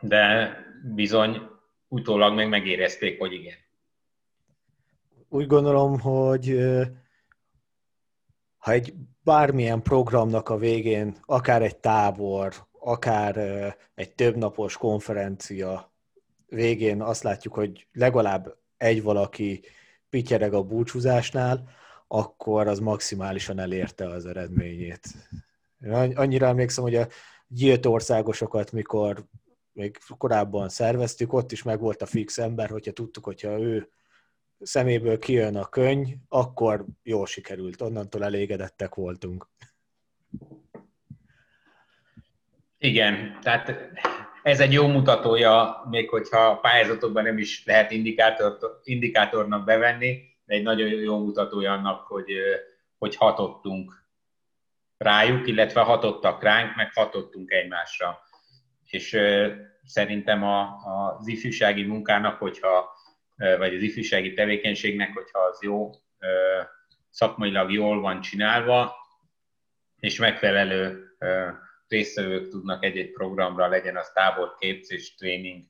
[0.02, 0.56] de
[0.94, 1.42] bizony
[1.88, 3.56] utólag meg megérezték, hogy igen.
[5.30, 6.58] Úgy gondolom, hogy
[8.58, 13.38] ha egy bármilyen programnak a végén, akár egy tábor, akár
[13.96, 15.94] egy többnapos konferencia
[16.46, 19.64] végén azt látjuk, hogy legalább egy valaki
[20.14, 21.70] pityereg a búcsúzásnál,
[22.08, 25.08] akkor az maximálisan elérte az eredményét.
[26.14, 27.08] Annyira emlékszem, hogy a
[27.48, 29.26] gyílt országosokat, mikor
[29.72, 33.90] még korábban szerveztük, ott is meg volt a fix ember, hogyha tudtuk, hogyha ő
[34.60, 39.48] szeméből kijön a könyv, akkor jól sikerült, onnantól elégedettek voltunk.
[42.78, 43.74] Igen, tehát
[44.44, 50.54] ez egy jó mutatója, még hogyha a pályázatokban nem is lehet indikátor, indikátornak bevenni, de
[50.54, 52.32] egy nagyon jó mutatója annak, hogy,
[52.98, 54.04] hogy hatottunk
[54.98, 58.20] rájuk, illetve hatottak ránk, meg hatottunk egymásra.
[58.90, 59.18] És
[59.86, 60.76] szerintem a,
[61.18, 62.92] az ifjúsági munkának, hogyha
[63.36, 65.90] vagy az ifjúsági tevékenységnek, hogyha az jó,
[67.10, 68.96] szakmailag jól van csinálva,
[70.00, 71.08] és megfelelő
[71.94, 75.66] résztvevők tudnak egy-egy programra, legyen az tábor, képzés, tréning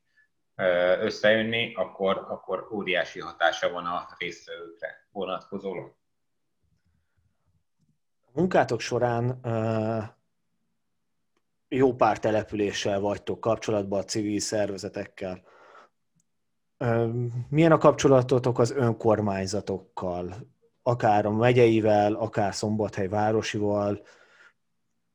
[0.99, 5.95] összejönni, akkor, akkor óriási hatása van a résztvevőkre vonatkozólag.
[8.25, 9.39] A munkátok során
[11.67, 15.43] jó pár településsel vagytok kapcsolatban a civil szervezetekkel.
[17.49, 20.33] Milyen a kapcsolatotok az önkormányzatokkal?
[20.81, 24.05] Akár a megyeivel, akár Szombathely városival,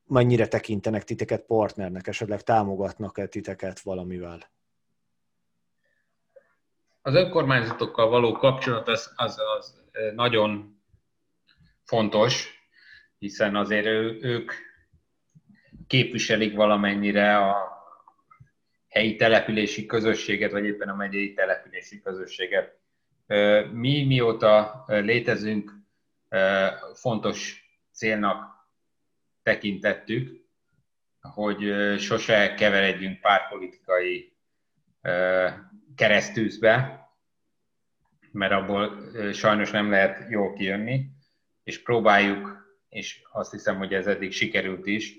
[0.09, 4.39] mennyire tekintenek titeket partnernek, esetleg támogatnak-e titeket valamivel?
[7.01, 9.81] Az önkormányzatokkal való kapcsolat az, az, az
[10.15, 10.81] nagyon
[11.83, 12.63] fontos,
[13.17, 14.51] hiszen azért ő, ők
[15.87, 17.77] képviselik valamennyire a
[18.87, 22.77] helyi települési közösséget, vagy éppen a megyei települési közösséget.
[23.71, 25.71] Mi mióta létezünk,
[26.93, 28.58] fontos célnak
[29.49, 30.45] tekintettük,
[31.21, 31.59] hogy
[31.99, 34.33] sose keveredjünk pártpolitikai
[35.95, 37.03] keresztűzbe,
[38.31, 41.05] mert abból sajnos nem lehet jól kijönni,
[41.63, 45.17] és próbáljuk, és azt hiszem, hogy ez eddig sikerült is,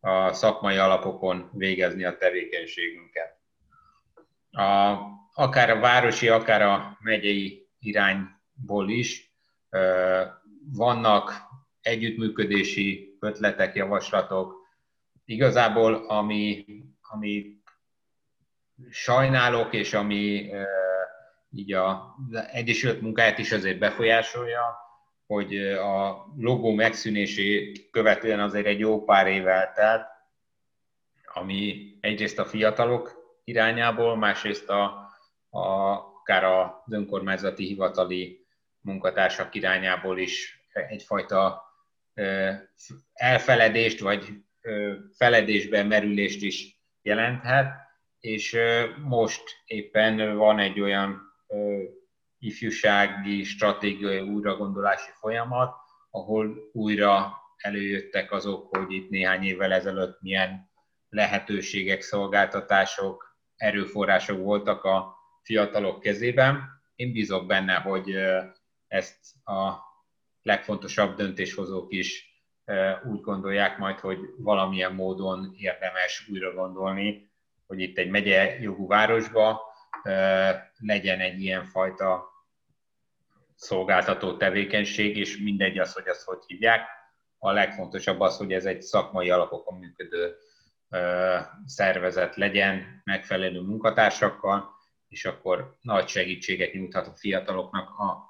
[0.00, 3.38] a szakmai alapokon végezni a tevékenységünket.
[4.50, 4.96] A,
[5.34, 9.32] akár a városi, akár a megyei irányból is
[10.72, 11.32] vannak
[11.80, 14.54] együttműködési ötletek, javaslatok.
[15.24, 16.64] Igazából, ami,
[17.00, 17.60] ami
[18.90, 20.50] sajnálok, és ami
[21.50, 22.14] így a
[22.52, 24.76] Egyesült munkáját is azért befolyásolja,
[25.26, 30.06] hogy a logó megszűnését követően azért egy jó pár év eltelt,
[31.34, 35.10] ami egyrészt a fiatalok irányából, másrészt a,
[35.50, 38.46] a, akár az önkormányzati hivatali
[38.80, 41.67] munkatársak irányából is egyfajta
[43.12, 44.32] elfeledést vagy
[45.16, 47.72] feledésben merülést is jelenthet,
[48.20, 48.56] és
[49.02, 51.20] most éppen van egy olyan
[52.38, 55.74] ifjúsági stratégiai újragondolási folyamat,
[56.10, 60.70] ahol újra előjöttek azok, hogy itt néhány évvel ezelőtt milyen
[61.08, 66.64] lehetőségek, szolgáltatások, erőforrások voltak a fiatalok kezében.
[66.94, 68.14] Én bízok benne, hogy
[68.86, 69.87] ezt a
[70.42, 72.28] legfontosabb döntéshozók is
[73.04, 77.30] úgy gondolják majd, hogy valamilyen módon érdemes újra gondolni,
[77.66, 79.60] hogy itt egy megye jogú városba
[80.78, 82.36] legyen egy ilyen fajta
[83.54, 86.88] szolgáltató tevékenység, és mindegy az, hogy azt hogy hívják.
[87.38, 90.34] A legfontosabb az, hogy ez egy szakmai alapokon működő
[91.64, 94.76] szervezet legyen, megfelelő munkatársakkal,
[95.08, 97.88] és akkor nagy segítséget nyújthat a fiataloknak.
[97.88, 98.27] A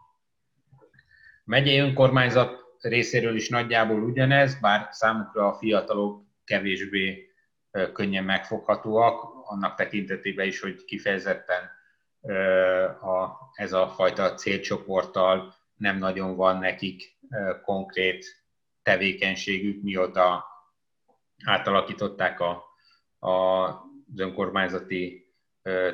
[1.48, 7.30] megyei önkormányzat részéről is nagyjából ugyanez, bár számukra a fiatalok kevésbé
[7.92, 11.70] könnyen megfoghatóak, annak tekintetében is, hogy kifejezetten
[13.00, 17.18] a, ez a fajta célcsoporttal nem nagyon van nekik
[17.62, 18.26] konkrét
[18.82, 20.44] tevékenységük, mióta
[21.44, 22.64] átalakították a,
[23.18, 25.32] a, az önkormányzati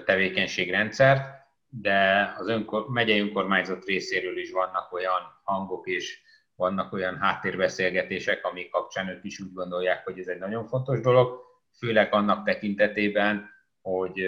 [0.05, 1.34] tevékenységrendszert,
[1.81, 6.21] de az önkor, megyei önkormányzat részéről is vannak olyan hangok és
[6.57, 11.41] vannak olyan háttérbeszélgetések, amik kapcsán ők is úgy gondolják, hogy ez egy nagyon fontos dolog,
[11.79, 14.23] főleg annak tekintetében, hogy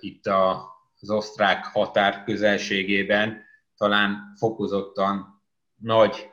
[0.00, 3.44] itt az osztrák határ közelségében
[3.76, 5.42] talán fokozottan
[5.76, 6.30] nagy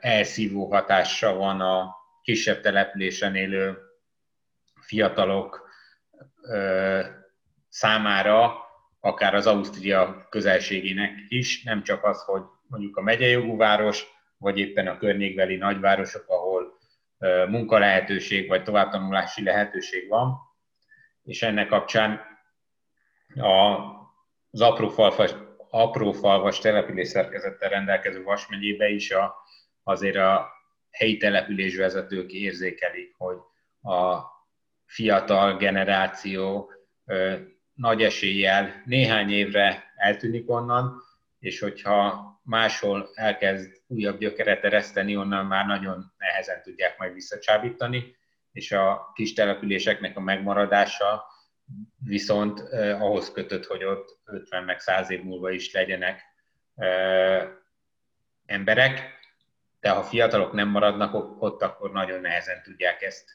[0.00, 3.78] elszívó hatása van a kisebb településen élő
[4.80, 5.68] fiatalok
[7.68, 8.61] számára,
[9.04, 14.06] akár az Ausztria közelségének is, nem csak az, hogy mondjuk a megyei jogú város,
[14.38, 16.78] vagy éppen a környékbeli nagyvárosok, ahol
[17.48, 20.38] munkalehetőség vagy továbbtanulási lehetőség van,
[21.24, 22.20] és ennek kapcsán
[24.50, 25.34] az apró falvas,
[25.70, 29.34] apró falvas település szerkezettel rendelkező Vas megyébe is a,
[29.82, 30.48] azért a
[30.90, 33.36] helyi településvezetők érzékelik, hogy
[33.92, 34.20] a
[34.84, 36.72] fiatal generáció
[37.74, 41.02] nagy eséllyel néhány évre eltűnik onnan,
[41.38, 48.16] és hogyha máshol elkezd újabb gyökeret ereszteni, onnan már nagyon nehezen tudják majd visszacsábítani,
[48.52, 51.24] és a kis településeknek a megmaradása
[52.04, 56.20] viszont eh, ahhoz kötött, hogy ott 50 meg 100 év múlva is legyenek
[56.74, 57.48] eh,
[58.46, 59.20] emberek,
[59.80, 63.30] de ha fiatalok nem maradnak ott, akkor nagyon nehezen tudják ezt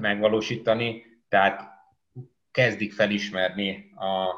[0.00, 1.73] megvalósítani, tehát
[2.54, 4.34] kezdik felismerni a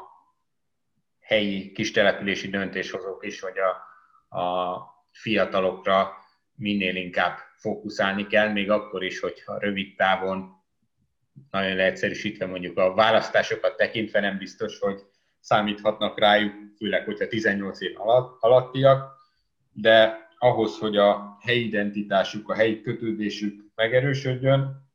[1.19, 4.77] helyi kistelepülési döntéshozók is, hogy a, a
[5.11, 6.13] fiatalokra
[6.55, 10.63] minél inkább fókuszálni kell, még akkor is, hogyha rövid távon,
[11.51, 15.01] nagyon leegyszerűsítve mondjuk a választásokat tekintve nem biztos, hogy
[15.39, 19.15] számíthatnak rájuk, főleg, hogyha 18 év alatt, alattiak,
[19.71, 24.86] de ahhoz, hogy a helyi identitásuk, a helyi kötődésük megerősödjön,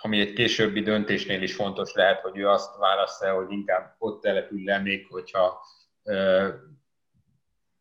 [0.00, 4.64] ami egy későbbi döntésnél is fontos lehet, hogy ő azt válasz hogy inkább ott települ
[4.64, 5.60] le, még hogyha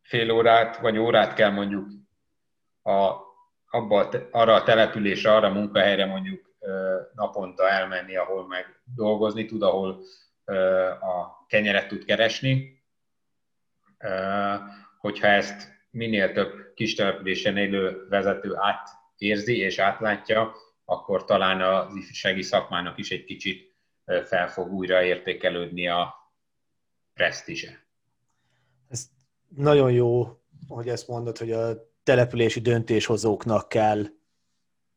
[0.02, 1.88] fél órát vagy órát kell mondjuk
[2.82, 3.16] a,
[3.70, 6.48] abba, arra a településre, arra a munkahelyre mondjuk
[7.14, 10.00] naponta elmenni, ahol meg dolgozni tud, ahol
[11.00, 12.84] a kenyeret tud keresni.
[14.98, 20.56] Hogyha ezt minél több kis településen élő vezető átérzi és átlátja,
[20.90, 23.76] akkor talán az ifjúsági szakmának is egy kicsit
[24.26, 26.14] fel fog újra értékelődni a
[27.14, 27.86] presztízse.
[28.90, 29.10] Ez
[29.56, 34.06] nagyon jó, hogy ezt mondod, hogy a települési döntéshozóknak kell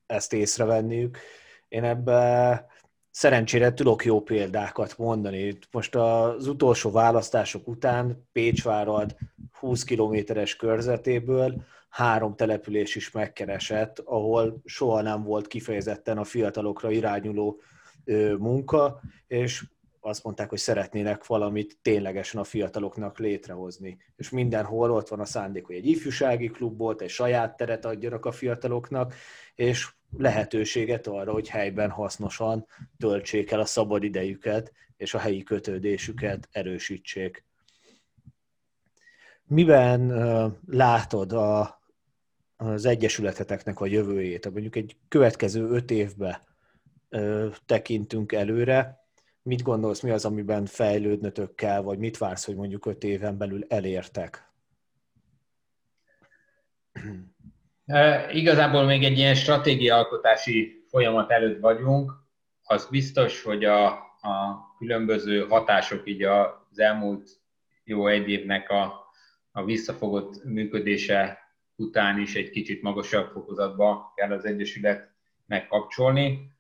[0.07, 1.19] ezt észrevenniük.
[1.69, 2.67] Én ebbe
[3.11, 5.59] szerencsére tudok jó példákat mondani.
[5.71, 9.17] Most az utolsó választások után Pécsvárad
[9.53, 17.61] 20 kilométeres körzetéből három település is megkeresett, ahol soha nem volt kifejezetten a fiatalokra irányuló
[18.39, 19.65] munka, és
[20.01, 23.99] azt mondták, hogy szeretnének valamit ténylegesen a fiataloknak létrehozni.
[24.17, 28.25] És mindenhol ott van a szándék, hogy egy ifjúsági klub volt, egy saját teret adjanak
[28.25, 29.15] a fiataloknak,
[29.55, 32.67] és lehetőséget arra, hogy helyben hasznosan
[32.99, 37.45] töltsék el a szabad idejüket, és a helyi kötődésüket erősítsék.
[39.45, 40.13] Miben
[40.67, 41.80] látod a,
[42.61, 44.51] az egyesületeteknek a jövőjét?
[44.51, 46.43] Mondjuk egy következő öt évbe
[47.67, 48.99] tekintünk előre,
[49.43, 53.65] mit gondolsz, mi az, amiben fejlődnötök kell, vagy mit vársz, hogy mondjuk öt éven belül
[53.69, 54.49] elértek?
[57.87, 62.13] E, igazából még egy ilyen stratégiaalkotási folyamat előtt vagyunk.
[62.63, 63.87] Az biztos, hogy a,
[64.21, 67.31] a különböző hatások így az elmúlt
[67.85, 69.13] jó egy évnek a,
[69.51, 71.40] a visszafogott működése
[71.81, 76.51] után is egy kicsit magasabb fokozatba kell az Egyesületnek kapcsolni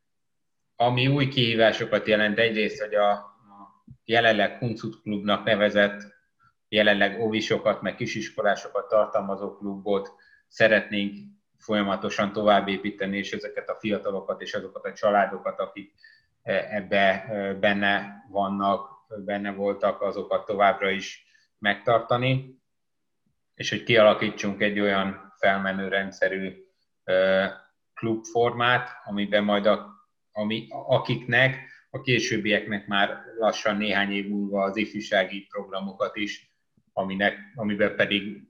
[0.80, 2.38] ami új kihívásokat jelent.
[2.38, 3.36] Egyrészt, hogy a,
[4.04, 6.02] jelenleg Huncut klubnak nevezett,
[6.68, 10.12] jelenleg óvisokat, meg kisiskolásokat tartalmazó klubot
[10.48, 11.18] szeretnénk
[11.58, 15.92] folyamatosan továbbépíteni, és ezeket a fiatalokat és azokat a családokat, akik
[16.42, 18.88] e, ebbe e, benne vannak,
[19.24, 21.24] benne voltak, azokat továbbra is
[21.58, 22.59] megtartani,
[23.60, 26.64] és hogy kialakítsunk egy olyan felmenő rendszerű
[27.94, 29.98] klubformát, amiben majd a
[30.32, 31.58] ami, akiknek
[31.90, 36.50] a későbbieknek már lassan néhány év múlva az ifjúsági programokat is,
[36.92, 38.42] aminek, amiben pedig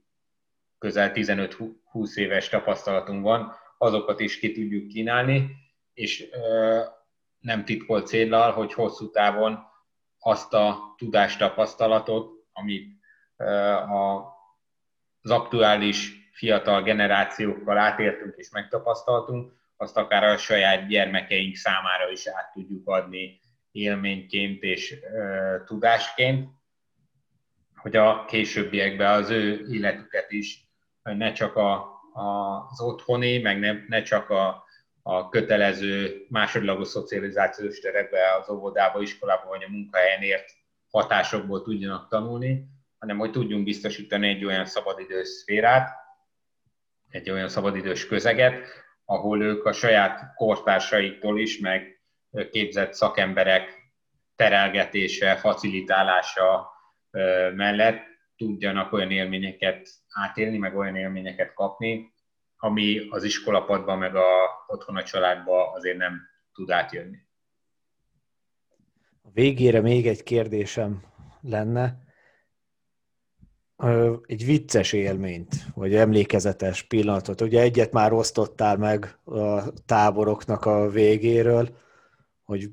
[0.77, 5.55] közel 15-20 éves tapasztalatunk van, azokat is ki tudjuk kínálni,
[5.93, 6.29] és
[7.39, 9.59] nem titkolt céllal, hogy hosszú távon
[10.19, 12.99] azt a tudástapasztalatot, amit
[15.21, 22.51] az aktuális fiatal generációkkal átéltünk és megtapasztaltunk, azt akár a saját gyermekeink számára is át
[22.53, 23.39] tudjuk adni
[23.71, 26.49] élményként és e, tudásként,
[27.75, 30.69] hogy a későbbiekben az ő életüket is
[31.03, 31.73] ne csak a,
[32.13, 34.63] a, az otthoni, meg ne, ne csak a,
[35.01, 40.51] a kötelező másodlagos szocializációs terekbe, az óvodába, iskolába vagy a munkahelyen ért
[40.89, 42.65] hatásokból tudjanak tanulni,
[43.01, 45.89] hanem hogy tudjunk biztosítani egy olyan szabadidős szférát,
[47.09, 48.67] egy olyan szabadidős közeget,
[49.05, 52.01] ahol ők a saját kortársaiktól is, meg
[52.51, 53.93] képzett szakemberek
[54.35, 56.71] terelgetése, facilitálása
[57.55, 58.03] mellett
[58.37, 62.13] tudjanak olyan élményeket átélni, meg olyan élményeket kapni,
[62.57, 66.21] ami az iskolapadban, meg a otthon a családban azért nem
[66.53, 67.17] tud átjönni.
[69.21, 71.03] A végére még egy kérdésem
[71.41, 72.09] lenne.
[74.25, 77.41] Egy vicces élményt, vagy emlékezetes pillanatot.
[77.41, 81.77] Ugye egyet már osztottál meg a táboroknak a végéről,
[82.43, 82.69] hogy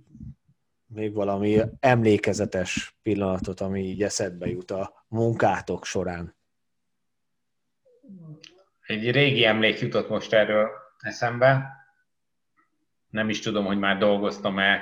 [0.87, 6.37] még valami emlékezetes pillanatot, ami így eszedbe jut a munkátok során.
[8.87, 11.67] Egy régi emlék jutott most erről eszembe.
[13.11, 14.81] Nem is tudom, hogy már dolgoztam-e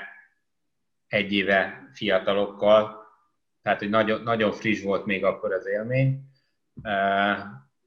[1.07, 3.06] egy éve fiatalokkal,
[3.67, 6.21] tehát hogy nagyon, nagyon friss volt még akkor az élmény.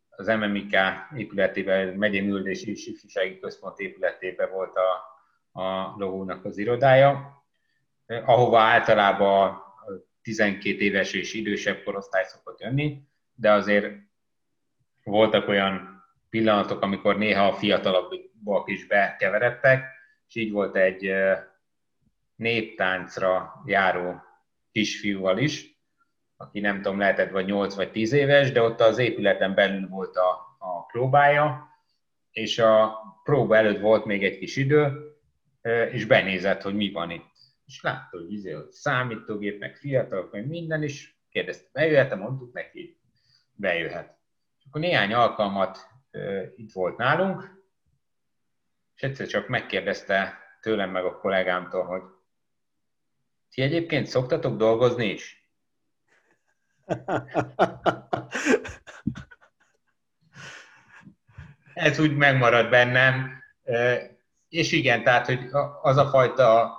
[0.09, 0.75] Az MMIK
[1.15, 7.43] épületében, megyei művelési és ifjúsági központ épületében volt a, a logónak az irodája,
[8.07, 9.61] ahova általában
[10.21, 13.01] 12 éves és idősebb korosztály szokott jönni,
[13.34, 13.93] de azért
[15.03, 19.84] voltak olyan pillanatok, amikor néha a fiatalabbak is bekeveredtek,
[20.27, 21.13] és így volt egy
[22.36, 24.27] néptáncra járó
[24.72, 25.78] kisfiúval is,
[26.38, 30.15] aki nem tudom, lehetett vagy 8 vagy 10 éves, de ott az épületen belül volt
[30.15, 31.70] a, a próbája,
[32.32, 35.09] és a próba előtt volt még egy kis idő,
[35.91, 37.38] és benézett, hogy mi van itt.
[37.65, 42.99] És látta, hogy, izé, hogy számítógép, meg fiatalok, meg minden, is kérdezte, bejöhet mondtuk neki,
[43.51, 44.17] bejöhet.
[44.59, 45.88] És akkor néhány alkalmat
[46.55, 47.63] itt volt nálunk,
[48.95, 52.01] és egyszer csak megkérdezte tőlem meg a kollégámtól, hogy
[53.50, 55.47] ti egyébként szoktatok dolgozni is?
[61.74, 63.43] Ez úgy megmarad bennem,
[64.50, 65.39] és igen, tehát, hogy
[65.82, 66.78] az a fajta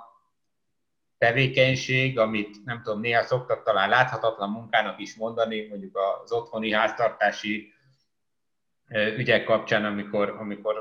[1.17, 7.73] tevékenység, amit nem tudom, néha szoktak talán láthatatlan munkának is mondani, mondjuk az otthoni háztartási
[9.17, 10.75] ügyek kapcsán, amikor, amikor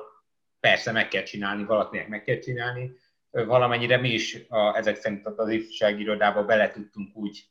[0.60, 2.92] persze meg kell csinálni, valakinek meg kell csinálni,
[3.30, 7.44] valamennyire mi is a, ezek szerint az ifjúsági irodába bele tudtunk úgy,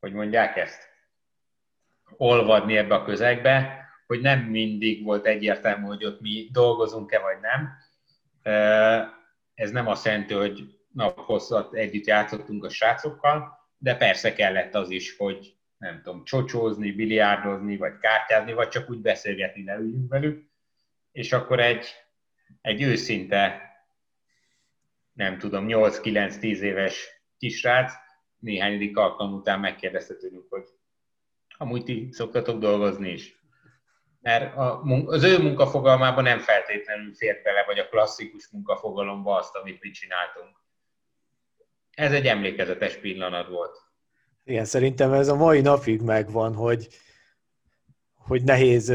[0.00, 0.88] hogy mondják ezt,
[2.16, 7.72] olvadni ebbe a közegbe, hogy nem mindig volt egyértelmű, hogy ott mi dolgozunk-e vagy nem.
[9.54, 15.16] Ez nem azt jelenti, hogy naphosszat együtt játszottunk a srácokkal, de persze kellett az is,
[15.16, 20.50] hogy nem tudom, csocsózni, biliárdozni, vagy kártyázni, vagy csak úgy beszélgetni, leüljünk velük,
[21.12, 22.05] és akkor egy,
[22.66, 23.60] egy őszinte,
[25.12, 27.08] nem tudom, 8-9-10 éves
[27.38, 27.92] kisrác
[28.38, 30.64] néhányadik alkalom után megkérdezte tőlük, hogy
[31.58, 33.40] amúgy ti szoktatok dolgozni is.
[34.20, 39.82] Mert a, az ő munkafogalmában nem feltétlenül fér bele, vagy a klasszikus munkafogalomba azt, amit
[39.82, 40.60] mi csináltunk.
[41.90, 43.78] Ez egy emlékezetes pillanat volt.
[44.44, 46.88] Igen, szerintem ez a mai napig megvan, hogy,
[48.14, 48.92] hogy nehéz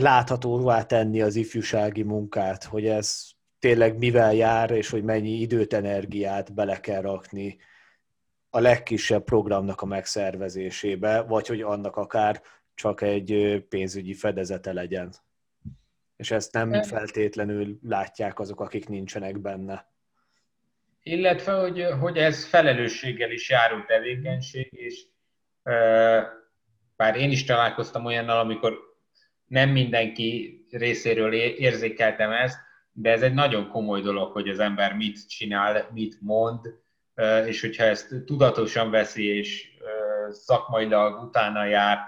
[0.00, 3.28] láthatóvá tenni az ifjúsági munkát, hogy ez
[3.58, 7.58] tényleg mivel jár, és hogy mennyi időt, energiát bele kell rakni
[8.50, 12.42] a legkisebb programnak a megszervezésébe, vagy hogy annak akár
[12.74, 15.14] csak egy pénzügyi fedezete legyen.
[16.16, 19.88] És ezt nem feltétlenül látják azok, akik nincsenek benne
[21.08, 25.04] illetve hogy, hogy ez felelősséggel is járó tevékenység, és
[26.96, 28.87] bár én is találkoztam olyannal, amikor
[29.48, 32.58] nem mindenki részéről érzékeltem ezt,
[32.92, 36.74] de ez egy nagyon komoly dolog, hogy az ember mit csinál, mit mond,
[37.46, 39.68] és hogyha ezt tudatosan veszi, és
[40.30, 41.98] szakmailag utána jár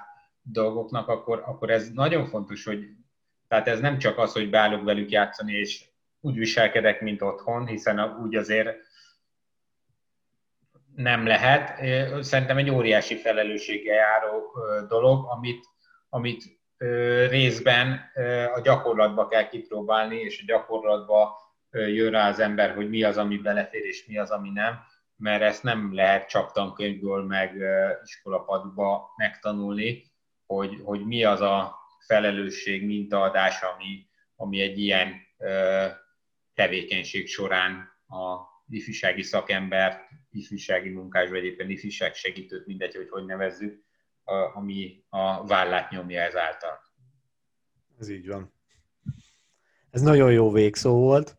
[0.43, 2.85] dolgoknak, akkor, akkor ez nagyon fontos, hogy
[3.49, 5.85] tehát ez nem csak az, hogy beállok velük játszani, és
[6.21, 8.77] úgy viselkedek, mint otthon, hiszen úgy azért
[10.95, 11.79] nem lehet.
[12.25, 14.55] Szerintem egy óriási felelősséggel járó
[14.89, 15.67] dolog, amit,
[16.09, 16.60] amit
[17.29, 18.11] részben
[18.55, 21.39] a gyakorlatba kell kipróbálni, és a gyakorlatba
[21.71, 24.79] jön rá az ember, hogy mi az, ami belefér, és mi az, ami nem,
[25.17, 27.63] mert ezt nem lehet csak tankönyvből, meg
[28.05, 30.05] iskolapadba megtanulni,
[30.47, 34.07] hogy, hogy mi az a felelősség, mintaadás, ami,
[34.37, 35.15] ami egy ilyen
[36.55, 43.85] tevékenység során a ifjúsági szakembert, ifjúsági munkás, vagy éppen ifjúság segítőt, mindegy, hogy hogy nevezzük,
[44.55, 46.79] ami a vállát nyomja ezáltal.
[47.99, 48.53] Ez így van.
[49.91, 51.39] Ez nagyon jó végszó volt.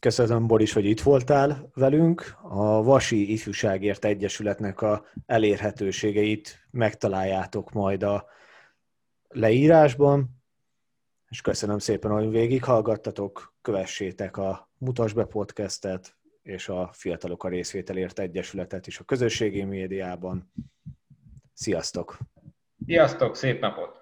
[0.00, 2.36] Köszönöm, Boris, hogy itt voltál velünk.
[2.42, 8.26] A Vasi Ifjúságért Egyesületnek a elérhetőségeit megtaláljátok majd a
[9.28, 10.42] leírásban,
[11.28, 18.18] és köszönöm szépen, hogy végighallgattatok, kövessétek a Mutas be podcastet, és a Fiatalok a Részvételért
[18.18, 20.52] Egyesületet is a közösségi médiában.
[21.52, 22.18] Sziasztok!
[22.86, 24.01] Sziasztok, szép napot!